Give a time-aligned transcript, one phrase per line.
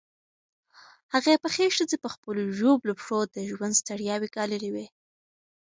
[1.13, 4.87] هغې پخې ښځې په خپلو ژوبلو پښو د ژوند ستړیاوې ګاللې وې.